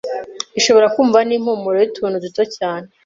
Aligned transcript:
ishobora 0.59 0.87
kumva 0.95 1.19
n’impumuro 1.27 1.75
y’utuntu 1.79 2.15
duto 2.25 2.43
cyane. 2.55 2.87